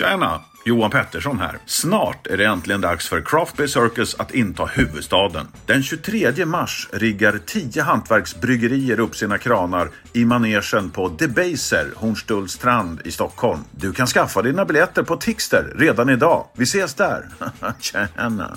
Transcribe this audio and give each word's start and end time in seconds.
Tjena! 0.00 0.40
Johan 0.64 0.90
Pettersson 0.90 1.38
här. 1.38 1.58
Snart 1.66 2.26
är 2.26 2.36
det 2.36 2.44
äntligen 2.44 2.80
dags 2.80 3.08
för 3.08 3.20
Craft 3.20 3.56
Beer 3.56 3.66
Circus 3.66 4.14
att 4.14 4.34
inta 4.34 4.64
huvudstaden. 4.64 5.46
Den 5.66 5.82
23 5.82 6.46
mars 6.46 6.88
riggar 6.92 7.40
10 7.46 7.82
hantverksbryggerier 7.82 9.00
upp 9.00 9.16
sina 9.16 9.38
kranar 9.38 9.90
i 10.12 10.24
manegen 10.24 10.90
på 10.90 11.08
Debaser, 11.08 11.86
Hornstullstrand 11.96 13.00
i 13.04 13.10
Stockholm. 13.10 13.64
Du 13.70 13.92
kan 13.92 14.06
skaffa 14.06 14.42
dina 14.42 14.64
biljetter 14.64 15.02
på 15.02 15.16
Tixter 15.16 15.74
redan 15.78 16.08
idag. 16.08 16.46
Vi 16.56 16.62
ses 16.62 16.94
där! 16.94 17.28
Tjena! 17.80 18.56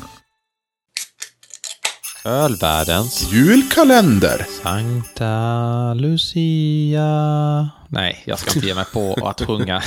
Ölvärldens 2.26 3.32
Julkalender! 3.32 4.46
Sankta 4.64 5.94
Lucia. 5.94 7.70
Nej, 7.88 8.24
jag 8.26 8.40
ska 8.40 8.52
inte 8.56 8.68
ge 8.68 8.76
mig 8.76 8.86
på 8.94 9.28
att 9.28 9.42
sjunga. 9.42 9.82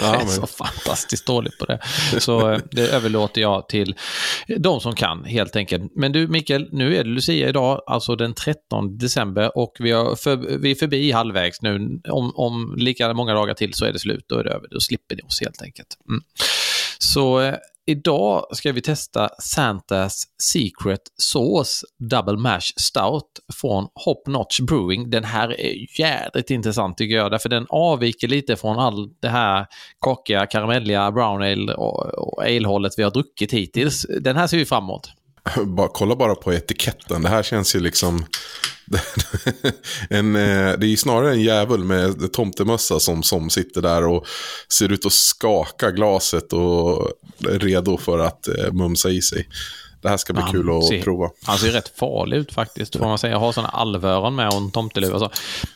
Jag 0.00 0.22
är 0.22 0.26
så 0.26 0.46
fantastiskt 0.46 1.26
dålig 1.26 1.58
på 1.58 1.64
det. 1.64 1.78
Så 2.18 2.50
eh, 2.50 2.60
det 2.70 2.88
överlåter 2.88 3.40
jag 3.40 3.68
till 3.68 3.94
de 4.58 4.80
som 4.80 4.94
kan, 4.94 5.24
helt 5.24 5.56
enkelt. 5.56 5.92
Men 5.96 6.12
du, 6.12 6.28
Mikael, 6.28 6.68
nu 6.72 6.96
är 6.96 7.04
det 7.04 7.10
Lucia 7.10 7.48
idag, 7.48 7.82
alltså 7.86 8.16
den 8.16 8.34
13 8.34 8.98
december 8.98 9.58
och 9.58 9.76
vi, 9.78 9.90
har 9.90 10.16
för, 10.16 10.36
vi 10.36 10.70
är 10.70 10.74
förbi 10.74 11.12
halvvägs 11.12 11.62
nu. 11.62 12.00
Om, 12.08 12.32
om 12.34 12.74
lika 12.76 13.14
många 13.14 13.34
dagar 13.34 13.54
till 13.54 13.74
så 13.74 13.84
är 13.84 13.92
det 13.92 13.98
slut, 13.98 14.24
då 14.28 14.38
är 14.38 14.44
det 14.44 14.50
över. 14.50 14.68
Då 14.70 14.80
slipper 14.80 15.16
ni 15.16 15.22
oss 15.22 15.40
helt 15.40 15.62
enkelt. 15.62 15.98
Mm. 16.08 16.22
Så 16.98 17.40
eh, 17.40 17.54
idag 17.86 18.46
ska 18.56 18.72
vi 18.72 18.82
testa 18.82 19.30
Santas 19.42 20.24
Secret 20.42 21.00
Sauce 21.22 21.86
Double 22.10 22.36
Mash 22.36 22.72
Stout 22.76 23.30
från 23.60 23.88
Hop 24.04 24.26
Notch 24.26 24.60
Brewing. 24.60 25.10
Den 25.10 25.24
här 25.24 25.60
är 25.60 26.00
jädrigt 26.00 26.50
intressant 26.50 26.98
tycker 26.98 27.16
jag, 27.16 27.30
därför 27.30 27.48
den 27.48 27.66
avviker 27.68 28.28
lite 28.28 28.56
från 28.56 28.78
all 28.78 29.08
det 29.20 29.28
här 29.28 29.66
kakiga, 30.00 30.46
karamelliga 30.46 31.12
brown 31.12 31.42
ale 31.42 31.74
och, 31.74 32.04
och 32.04 32.42
ale-hållet 32.42 32.92
vi 32.96 33.02
har 33.02 33.10
druckit 33.10 33.52
hittills. 33.52 34.06
Den 34.20 34.36
här 34.36 34.46
ser 34.46 34.56
vi 34.56 34.64
framåt. 34.64 35.12
Bara, 35.66 35.88
kolla 35.88 36.16
bara 36.16 36.34
på 36.34 36.52
etiketten. 36.52 37.22
Det 37.22 37.28
här 37.28 37.42
känns 37.42 37.76
ju 37.76 37.80
liksom... 37.80 38.24
en, 40.10 40.36
eh, 40.36 40.78
det 40.78 40.86
är 40.86 40.90
ju 40.90 40.96
snarare 40.96 41.32
en 41.32 41.40
djävul 41.40 41.84
med 41.84 42.32
tomtemössa 42.32 43.00
som, 43.00 43.22
som 43.22 43.50
sitter 43.50 43.82
där 43.82 44.06
och 44.06 44.26
ser 44.72 44.92
ut 44.92 45.06
att 45.06 45.12
skaka 45.12 45.90
glaset 45.90 46.52
och 46.52 47.10
är 47.48 47.58
redo 47.58 47.96
för 47.96 48.18
att 48.18 48.48
eh, 48.48 48.72
mumsa 48.72 49.10
i 49.10 49.22
sig. 49.22 49.48
Det 50.02 50.08
här 50.08 50.16
ska 50.16 50.32
bli 50.32 50.42
Han 50.42 50.52
kul 50.52 50.70
att 50.78 50.86
ser- 50.86 51.02
prova. 51.02 51.30
Han 51.42 51.58
ser 51.58 51.70
rätt 51.70 51.98
farlig 51.98 52.36
ut 52.36 52.52
faktiskt, 52.52 52.96
får 52.96 53.06
man 53.06 53.18
säga. 53.18 53.32
Jag 53.32 53.40
har 53.40 53.52
sådana 53.52 53.68
alvöron 53.68 54.34
med 54.34 54.48
och 54.48 54.54
en 54.54 54.70
tomteluva. 54.70 55.18
Så. 55.18 55.30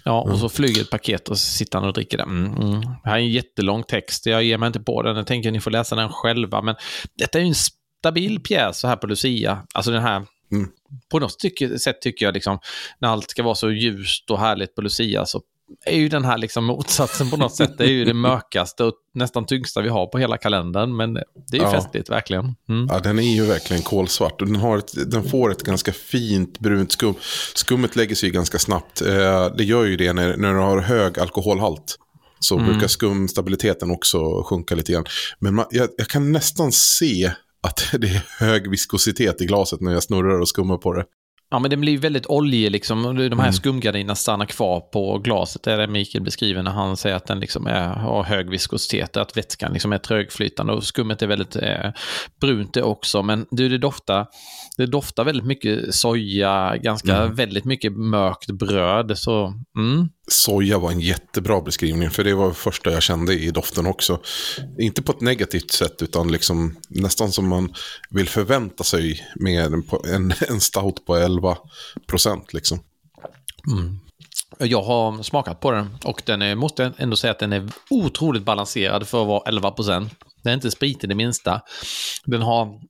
Ja, 0.04 0.20
och 0.20 0.38
så 0.38 0.48
flyger 0.48 0.80
ett 0.80 0.90
paket 0.90 1.28
och 1.28 1.38
så 1.38 1.46
sitter 1.52 1.78
han 1.78 1.88
och 1.88 1.94
dricker 1.94 2.16
det. 2.16 2.22
Mm, 2.22 2.56
mm. 2.56 2.80
Det 2.80 3.08
här 3.10 3.14
är 3.14 3.20
en 3.20 3.30
jättelång 3.30 3.82
text. 3.82 4.26
Jag 4.26 4.42
ger 4.42 4.58
mig 4.58 4.66
inte 4.66 4.80
på 4.80 5.02
den. 5.02 5.16
Jag 5.16 5.26
tänker 5.26 5.48
att 5.48 5.52
ni 5.52 5.60
får 5.60 5.70
läsa 5.70 5.96
den 5.96 6.08
själva. 6.12 6.62
Men 6.62 6.74
detta 7.18 7.38
är 7.38 7.42
ju 7.42 7.48
en 7.48 7.54
stabil 7.98 8.40
pjäs 8.40 8.78
så 8.80 8.88
här 8.88 8.96
på 8.96 9.06
Lucia. 9.06 9.58
Alltså 9.74 9.90
den 9.90 10.02
här... 10.02 10.26
Mm. 10.52 10.68
På 11.10 11.18
något 11.18 11.40
sätt 11.80 12.00
tycker 12.02 12.24
jag, 12.26 12.34
liksom, 12.34 12.58
när 12.98 13.08
allt 13.08 13.30
ska 13.30 13.42
vara 13.42 13.54
så 13.54 13.70
ljust 13.70 14.30
och 14.30 14.38
härligt 14.40 14.74
på 14.74 14.82
Lucia, 14.82 15.26
så 15.26 15.42
är 15.86 15.96
ju 15.96 16.08
den 16.08 16.24
här 16.24 16.38
liksom 16.38 16.64
motsatsen 16.64 17.30
på 17.30 17.36
något 17.36 17.54
sätt. 17.54 17.78
Det 17.78 17.84
är 17.84 17.88
ju 17.90 18.04
det 18.04 18.14
mörkaste 18.28 18.84
och 18.84 18.94
nästan 19.14 19.46
tyngsta 19.46 19.80
vi 19.82 19.88
har 19.88 20.06
på 20.06 20.18
hela 20.18 20.36
kalendern. 20.38 20.96
Men 20.96 21.14
det 21.14 21.22
är 21.52 21.56
ju 21.56 21.62
Ja. 21.62 21.72
festligt, 21.72 22.10
verkligen. 22.10 22.54
Mm. 22.68 22.86
Ja, 22.90 22.98
den 22.98 23.18
är 23.18 23.34
ju 23.34 23.44
verkligen 23.44 23.82
kolsvart. 23.82 24.40
Och 24.40 24.46
Den, 24.46 24.56
har 24.56 24.78
ett, 24.78 25.10
den 25.10 25.28
får 25.28 25.52
ett 25.52 25.62
ganska 25.62 25.92
fint 25.92 26.58
brunt 26.58 26.92
skum. 26.92 27.14
Skummet 27.54 27.96
lägger 27.96 28.14
sig 28.14 28.30
ganska 28.30 28.58
snabbt. 28.58 29.02
Eh, 29.02 29.46
det 29.56 29.64
gör 29.64 29.84
ju 29.84 29.96
det 29.96 30.12
när, 30.12 30.36
när 30.36 30.54
du 30.54 30.60
har 30.60 30.78
hög 30.80 31.18
alkoholhalt. 31.18 31.96
Så 32.40 32.54
Mm. 32.58 32.66
brukar 32.70 32.88
skumstabiliteten 32.88 33.90
också 33.90 34.42
sjunka 34.42 34.74
lite 34.74 34.92
grann. 34.92 35.04
Men 35.38 35.54
man, 35.54 35.66
jag, 35.70 35.88
jag 35.98 36.08
kan 36.08 36.32
nästan 36.32 36.72
se 36.72 37.32
att 37.68 37.90
det 38.00 38.06
är 38.08 38.22
hög 38.46 38.70
viskositet 38.70 39.40
i 39.40 39.46
glaset 39.46 39.80
när 39.80 39.92
jag 39.92 40.02
snurrar 40.02 40.40
och 40.40 40.48
skummar 40.48 40.76
på 40.76 40.92
det. 40.92 41.04
Ja, 41.50 41.58
men 41.58 41.70
det 41.70 41.76
blir 41.76 41.98
väldigt 41.98 42.26
oljig 42.26 42.70
liksom. 42.70 43.02
De 43.02 43.12
här 43.12 43.30
Mm. 43.30 43.52
skumgardinerna 43.52 44.14
stannar 44.14 44.46
kvar 44.46 44.80
på 44.80 45.18
glaset. 45.18 45.62
Det 45.62 45.72
är 45.72 45.78
det 45.78 45.86
Mikael 45.86 46.24
beskriver 46.24 46.62
när 46.62 46.70
han 46.70 46.96
säger 46.96 47.16
att 47.16 47.26
den 47.26 47.40
liksom 47.40 47.66
är, 47.66 47.88
har 47.88 48.22
hög 48.24 48.50
viskositet. 48.50 49.16
Att 49.16 49.36
vätskan 49.36 49.72
liksom 49.72 49.92
är 49.92 49.98
trögflytande 49.98 50.72
och 50.72 50.84
skummet 50.84 51.22
är 51.22 51.26
väldigt 51.26 51.56
eh, 51.56 51.90
brunt 52.40 52.74
det 52.74 52.82
också. 52.82 53.22
Men 53.22 53.46
du, 53.50 53.68
det 53.68 53.78
doftar, 53.78 54.26
det 54.76 54.86
doftar 54.86 55.24
väldigt 55.24 55.46
mycket 55.46 55.94
soja, 55.94 56.76
ganska 56.76 57.16
Mm. 57.16 57.34
väldigt 57.34 57.64
mycket 57.64 57.92
mörkt 57.92 58.50
bröd. 58.50 59.18
Så, 59.18 59.54
mm. 59.76 60.08
Soja 60.28 60.78
var 60.78 60.90
en 60.90 61.00
jättebra 61.00 61.60
beskrivning, 61.60 62.10
för 62.10 62.24
det 62.24 62.34
var 62.34 62.48
det 62.48 62.54
första 62.54 62.92
jag 62.92 63.02
kände 63.02 63.34
i 63.34 63.50
doften 63.50 63.86
också. 63.86 64.20
Inte 64.78 65.02
på 65.02 65.12
ett 65.12 65.20
negativt 65.20 65.70
sätt, 65.70 66.02
utan 66.02 66.32
liksom 66.32 66.76
nästan 66.88 67.32
som 67.32 67.48
man 67.48 67.74
vill 68.10 68.28
förvänta 68.28 68.84
sig 68.84 69.26
med 69.34 69.64
en, 69.64 69.82
en, 70.04 70.32
en 70.48 70.60
stout 70.60 71.06
på 71.06 71.16
11 71.16 71.58
procent. 72.06 72.52
Liksom. 72.52 72.80
Mm. 73.70 73.98
Jag 74.58 74.82
har 74.82 75.22
smakat 75.22 75.60
på 75.60 75.70
den 75.70 75.96
och 76.04 76.22
den 76.26 76.42
är, 76.42 76.54
måste 76.54 76.82
jag 76.82 76.92
ändå 76.96 77.16
säga 77.16 77.30
att 77.30 77.38
den 77.38 77.52
är 77.52 77.70
otroligt 77.90 78.42
balanserad 78.42 79.08
för 79.08 79.22
att 79.22 79.28
vara 79.28 79.50
11% 79.50 80.10
Den 80.42 80.50
är 80.50 80.54
inte 80.54 80.70
spritig 80.70 81.08
det 81.08 81.14
minsta. 81.14 81.60
Den 82.24 82.42
har 82.42 82.80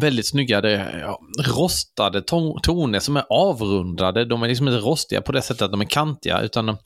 väldigt 0.00 0.28
snygga 0.28 0.70
ja, 1.00 1.20
rostade 1.46 2.20
to- 2.20 2.60
toner 2.62 3.00
som 3.00 3.16
är 3.16 3.24
avrundade. 3.30 4.24
De 4.24 4.42
är 4.42 4.48
liksom 4.48 4.68
inte 4.68 4.80
rostiga 4.80 5.20
på 5.20 5.32
det 5.32 5.42
sättet 5.42 5.62
att 5.62 5.70
de 5.70 5.80
är 5.80 5.84
kantiga, 5.84 6.40
utan 6.40 6.66
de, 6.66 6.76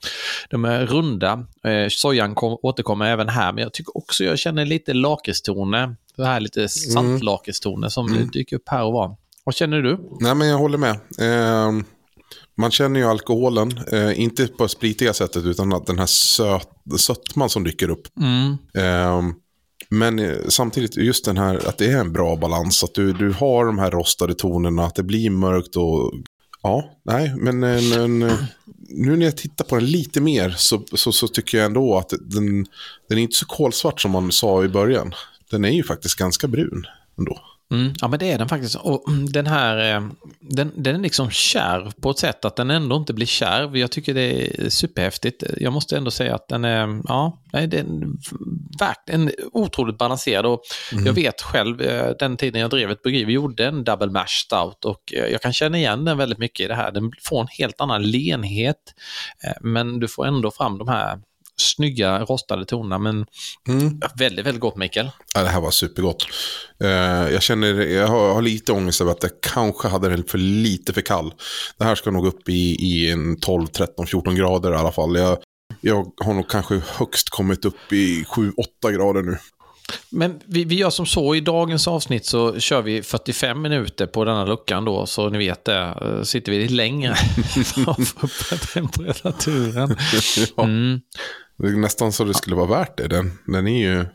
de 0.49 0.65
är 0.65 0.85
runda. 0.85 1.45
Eh, 1.65 1.87
sojan 1.89 2.35
kom, 2.35 2.57
återkommer 2.63 3.05
även 3.05 3.29
här, 3.29 3.53
men 3.53 3.63
jag 3.63 3.73
tycker 3.73 3.97
också 3.97 4.23
jag 4.23 4.39
känner 4.39 4.65
lite 4.65 4.93
lakritstoner. 4.93 5.95
Det 6.17 6.25
här 6.25 6.39
lite 6.39 6.69
saltlakritstoner 6.69 7.89
som 7.89 8.29
dyker 8.33 8.55
upp 8.55 8.69
här 8.69 8.83
och 8.83 8.93
var. 8.93 9.15
Vad 9.43 9.55
känner 9.55 9.81
du? 9.81 9.99
Nej, 10.19 10.35
men 10.35 10.47
jag 10.47 10.57
håller 10.57 10.77
med. 10.77 10.91
Eh, 11.19 11.71
man 12.57 12.71
känner 12.71 12.99
ju 12.99 13.05
alkoholen, 13.05 13.79
eh, 13.91 14.19
inte 14.19 14.47
på 14.47 14.63
det 14.63 14.69
spritiga 14.69 15.13
sättet, 15.13 15.45
utan 15.45 15.73
att 15.73 15.85
den 15.85 15.99
här 15.99 16.05
söt, 16.05 16.69
sötman 16.97 17.49
som 17.49 17.63
dyker 17.63 17.89
upp. 17.89 18.07
Mm. 18.17 18.57
Men 19.93 20.19
eh, 20.19 20.37
samtidigt 20.47 20.97
just 20.97 21.25
den 21.25 21.37
här 21.37 21.67
att 21.67 21.77
det 21.77 21.91
är 21.91 21.97
en 21.97 22.13
bra 22.13 22.35
balans. 22.35 22.83
Att 22.83 22.93
du, 22.93 23.13
du 23.13 23.31
har 23.31 23.65
de 23.65 23.79
här 23.79 23.91
rostade 23.91 24.33
tonerna, 24.35 24.85
att 24.85 24.95
det 24.95 25.03
blir 25.03 25.29
mörkt 25.29 25.75
och... 25.75 26.13
Ja, 26.61 26.99
nej, 27.05 27.33
men, 27.37 27.63
eh, 27.63 27.81
men, 27.81 28.23
eh, 28.23 28.33
nu 28.89 29.15
när 29.15 29.25
jag 29.25 29.37
tittar 29.37 29.65
på 29.65 29.75
den 29.75 29.85
lite 29.85 30.21
mer 30.21 30.49
så, 30.49 30.83
så, 30.93 31.11
så 31.11 31.27
tycker 31.27 31.57
jag 31.57 31.65
ändå 31.65 31.97
att 31.97 32.09
den, 32.09 32.65
den 33.09 33.17
är 33.17 33.21
inte 33.21 33.35
så 33.35 33.45
kolsvart 33.45 34.01
som 34.01 34.11
man 34.11 34.31
sa 34.31 34.63
i 34.63 34.67
början. 34.67 35.13
Den 35.51 35.65
är 35.65 35.71
ju 35.71 35.83
faktiskt 35.83 36.15
ganska 36.15 36.47
brun 36.47 36.85
ändå. 37.17 37.39
Mm, 37.71 37.93
ja, 38.01 38.07
men 38.07 38.19
det 38.19 38.31
är 38.31 38.37
den 38.37 38.49
faktiskt. 38.49 38.75
Och 38.75 39.09
mm, 39.09 39.31
den 39.31 39.47
här, 39.47 40.09
den, 40.49 40.71
den 40.75 40.95
är 40.95 40.99
liksom 40.99 41.29
kärv 41.29 41.91
på 42.01 42.09
ett 42.09 42.19
sätt 42.19 42.45
att 42.45 42.55
den 42.55 42.71
ändå 42.71 42.95
inte 42.95 43.13
blir 43.13 43.25
kärv. 43.25 43.77
Jag 43.77 43.91
tycker 43.91 44.13
det 44.13 44.63
är 44.63 44.69
superhäftigt. 44.69 45.43
Jag 45.57 45.73
måste 45.73 45.97
ändå 45.97 46.11
säga 46.11 46.35
att 46.35 46.47
den 46.47 46.65
är, 46.65 47.01
ja, 47.07 47.41
nej, 47.53 47.67
den 47.67 48.17
verkligen 48.79 49.31
otroligt 49.51 49.97
balanserad. 49.97 50.45
Och 50.45 50.61
Jag 51.05 51.13
vet 51.13 51.41
själv, 51.41 51.81
eh, 51.81 52.11
den 52.19 52.37
tiden 52.37 52.61
jag 52.61 52.69
drev 52.69 52.91
ett 52.91 53.01
bryggeri, 53.01 53.25
vi 53.25 53.33
gjorde 53.33 53.65
en 53.65 53.83
double 53.83 54.11
mash 54.11 54.27
stout 54.27 54.85
och 54.85 55.13
eh, 55.13 55.25
jag 55.25 55.41
kan 55.41 55.53
känna 55.53 55.77
igen 55.77 56.05
den 56.05 56.17
väldigt 56.17 56.39
mycket 56.39 56.65
i 56.65 56.67
det 56.67 56.75
här. 56.75 56.91
Den 56.91 57.11
får 57.21 57.41
en 57.41 57.47
helt 57.59 57.81
annan 57.81 58.11
lenhet, 58.11 58.93
eh, 59.43 59.53
men 59.61 59.99
du 59.99 60.07
får 60.07 60.25
ändå 60.25 60.51
fram 60.51 60.77
de 60.77 60.87
här 60.87 61.19
snygga 61.61 62.19
rostade 62.19 62.65
tonerna. 62.65 62.97
Men 62.99 63.25
Mm. 63.69 63.99
väldigt, 64.19 64.45
väldigt 64.45 64.61
gott 64.61 64.77
Mikael. 64.77 65.09
Ja, 65.35 65.41
det 65.43 65.49
här 65.49 65.61
var 65.61 65.71
supergott. 65.71 66.25
Eh, 66.83 66.89
jag 67.33 67.41
känner, 67.43 67.73
jag 67.81 68.07
har, 68.07 68.33
har 68.33 68.41
lite 68.41 68.71
ångest 68.71 69.01
över 69.01 69.11
att 69.11 69.23
jag 69.23 69.31
kanske 69.53 69.87
hade 69.87 70.09
den 70.09 70.23
för 70.23 70.37
lite 70.37 70.93
för 70.93 71.01
kall. 71.01 71.33
Det 71.77 71.83
här 71.83 71.95
ska 71.95 72.11
nog 72.11 72.27
upp 72.27 72.49
i, 72.49 72.75
i 72.75 73.11
en 73.11 73.39
12, 73.39 73.67
13, 73.67 74.07
14 74.07 74.35
grader 74.35 74.71
i 74.73 74.75
alla 74.75 74.91
fall. 74.91 75.15
Jag, 75.17 75.37
jag 75.81 76.11
har 76.17 76.33
nog 76.33 76.49
kanske 76.49 76.81
högst 76.87 77.29
kommit 77.29 77.65
upp 77.65 77.93
i 77.93 78.23
7-8 78.23 78.91
grader 78.91 79.21
nu. 79.21 79.37
Men 80.09 80.39
vi, 80.45 80.63
vi 80.63 80.75
gör 80.75 80.89
som 80.89 81.05
så, 81.05 81.35
i 81.35 81.39
dagens 81.41 81.87
avsnitt 81.87 82.25
så 82.25 82.59
kör 82.59 82.81
vi 82.81 83.03
45 83.03 83.61
minuter 83.61 84.05
på 84.07 84.25
denna 84.25 84.45
luckan 84.45 84.85
då, 84.85 85.05
så 85.05 85.29
ni 85.29 85.37
vet 85.37 85.65
det. 85.65 85.77
Eh, 86.01 86.23
Sitter 86.23 86.51
vi 86.51 86.59
lite 86.59 86.73
längre 86.73 87.15
för 87.15 87.91
att 87.91 88.07
få 88.07 88.25
upp 88.25 88.71
temperaturen. 88.73 89.97
Mm. 90.57 90.99
Det 91.57 91.67
är 91.67 91.71
nästan 91.71 92.11
så 92.11 92.23
det 92.23 92.33
skulle 92.33 92.55
vara 92.55 92.67
värt 92.67 92.97
det. 92.97 93.07
Den, 93.07 93.39
den 93.47 93.67
är 93.67 93.81
ju... 93.81 94.05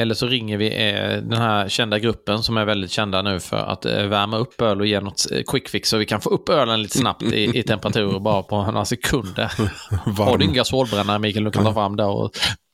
Eller 0.00 0.14
så 0.14 0.26
ringer 0.26 0.58
vi 0.58 0.66
eh, 0.66 1.22
den 1.22 1.38
här 1.38 1.68
kända 1.68 1.98
gruppen 1.98 2.42
som 2.42 2.56
är 2.56 2.64
väldigt 2.64 2.90
kända 2.90 3.22
nu 3.22 3.40
för 3.40 3.56
att 3.56 3.84
eh, 3.84 4.06
värma 4.06 4.38
upp 4.38 4.60
öl 4.60 4.80
och 4.80 4.86
ge 4.86 5.00
något 5.00 5.26
eh, 5.32 5.42
quick 5.46 5.68
fix 5.68 5.88
så 5.88 5.96
vi 5.96 6.06
kan 6.06 6.20
få 6.20 6.30
upp 6.30 6.48
ölen 6.48 6.82
lite 6.82 6.98
snabbt 6.98 7.22
i, 7.22 7.58
i 7.58 7.62
temperatur 7.62 8.18
bara 8.18 8.42
på 8.42 8.62
några 8.62 8.84
sekunder. 8.84 9.52
Har 9.90 10.38
du 10.38 10.44
en 10.44 10.48
Varm, 10.48 10.52
gasolbrännare 10.52 11.18
Mikael 11.18 11.44
du 11.44 11.50
kan 11.50 11.64
ta 11.64 11.74
fram 11.74 11.96
där 11.96 12.08
och 12.08 12.30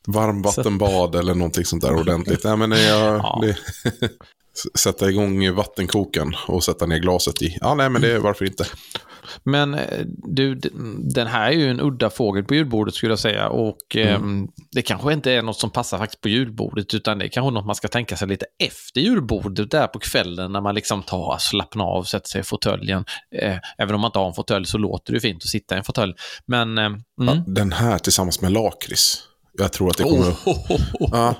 varmvattenbad 0.06 1.14
eller 1.14 1.34
någonting 1.34 1.64
sånt 1.64 1.82
där 1.82 1.94
ordentligt. 1.94 2.44
Nej, 2.44 2.56
men 2.56 2.70
jag, 2.70 3.18
Ja. 3.18 3.42
det, 3.42 3.56
Sätta 4.78 5.10
igång 5.10 5.54
vattenkokaren 5.54 6.34
och 6.46 6.64
sätta 6.64 6.86
ner 6.86 6.98
glaset 6.98 7.42
i. 7.42 7.58
Ja, 7.60 7.74
nej, 7.74 7.90
men 7.90 8.02
det 8.02 8.18
varför 8.18 8.44
inte. 8.44 8.66
Men 9.44 9.74
eh, 9.74 10.04
du, 10.06 10.54
den 11.14 11.26
här 11.26 11.46
är 11.46 11.52
ju 11.52 11.70
en 11.70 11.80
udda 11.80 12.10
fågel 12.10 12.44
på 12.44 12.54
julbordet 12.54 12.94
skulle 12.94 13.12
jag 13.12 13.18
säga. 13.18 13.48
Och 13.48 13.96
eh, 13.96 14.20
det 14.72 14.82
kanske 14.82 15.12
inte 15.12 15.32
är 15.32 15.42
något 15.42 15.60
som 15.60 15.70
passar 15.70 15.98
faktiskt 15.98 16.20
på 16.20 16.28
julbordet, 16.28 16.94
utan 16.94 17.18
det 17.18 17.24
är 17.24 17.28
kanske 17.28 17.50
något 17.50 17.66
man 17.66 17.74
ska 17.74 17.88
tänka 17.88 18.16
sig 18.16 18.28
lite 18.28 18.46
efter 18.58 19.00
julbordet, 19.00 19.70
där 19.70 19.86
på 19.86 19.98
kvällen 19.98 20.52
när 20.52 20.60
man 20.60 20.74
liksom 20.74 21.02
tar, 21.02 21.36
slappnar 21.40 21.84
av, 21.84 22.02
sätter 22.02 22.28
sig 22.28 22.40
i 22.40 22.44
fåtöljen. 22.44 23.04
Eh, 23.42 23.56
även 23.78 23.94
om 23.94 24.00
man 24.00 24.08
inte 24.08 24.18
har 24.18 24.26
en 24.26 24.34
fåtölj 24.34 24.66
så 24.66 24.78
låter 24.78 25.12
det 25.12 25.20
fint 25.20 25.42
att 25.42 25.48
sitta 25.48 25.74
i 25.74 25.78
en 25.78 25.84
fåtölj. 25.84 26.14
Men... 26.46 26.78
Eh, 26.78 26.84
mm. 26.84 27.00
Ja, 27.18 27.44
den 27.46 27.72
här 27.72 27.98
tillsammans 27.98 28.40
med 28.40 28.52
lakrits. 28.52 29.18
Jag 29.58 29.72
tror 29.72 29.88
att 29.88 29.96
det 29.96 30.02
kommer... 30.02 30.30
Oh. 30.30 30.80
Ja, 30.98 31.34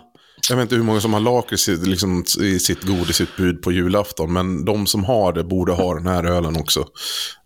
jag 0.50 0.56
vet 0.56 0.62
inte 0.62 0.74
hur 0.74 0.82
många 0.82 1.00
som 1.00 1.12
har 1.12 1.20
lakrits 1.20 1.68
i, 1.68 1.76
liksom, 1.76 2.24
i 2.40 2.58
sitt 2.58 2.82
godisutbud 2.82 3.62
på 3.62 3.72
julafton, 3.72 4.32
men 4.32 4.64
de 4.64 4.86
som 4.86 5.04
har 5.04 5.32
det 5.32 5.44
borde 5.44 5.72
ha 5.72 5.94
den 5.94 6.06
här 6.06 6.24
ölen 6.24 6.56
också. 6.56 6.86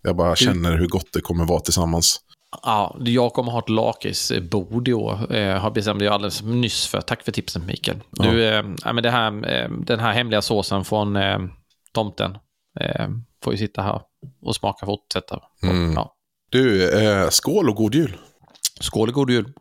Jag 0.01 0.15
bara 0.15 0.35
känner 0.35 0.77
hur 0.77 0.87
gott 0.87 1.13
det 1.13 1.21
kommer 1.21 1.45
vara 1.45 1.59
tillsammans. 1.59 2.21
Ja, 2.63 2.97
jag 2.99 3.33
kommer 3.33 3.51
ha 3.51 3.59
ett 3.59 3.69
lakritsbord 3.69 4.87
i 4.87 4.93
år. 4.93 5.35
Eh, 5.35 5.57
har 5.57 5.71
bestämt 5.71 6.01
jag 6.01 6.13
alldeles 6.13 6.41
nyss 6.41 6.87
för. 6.87 7.01
Tack 7.01 7.23
för 7.23 7.31
tipsen 7.31 7.65
Mikael. 7.65 7.97
Du, 8.11 8.45
eh, 8.45 8.65
ja, 8.83 8.93
men 8.93 9.03
det 9.03 9.11
här, 9.11 9.53
eh, 9.53 9.69
den 9.69 9.99
här 9.99 10.13
hemliga 10.13 10.41
såsen 10.41 10.85
från 10.85 11.15
eh, 11.15 11.39
tomten 11.93 12.37
eh, 12.79 13.07
får 13.43 13.53
ju 13.53 13.57
sitta 13.57 13.81
här 13.81 14.01
och 14.45 14.55
smaka 14.55 14.85
fortsätta. 14.85 15.39
Mm. 15.63 15.93
Ja. 15.93 16.15
Du, 16.51 16.91
skål 17.31 17.69
och 17.69 17.75
god 17.75 17.95
jul! 17.95 18.17
Skål 18.79 19.07
och 19.07 19.13
god 19.13 19.29
jul. 19.29 19.53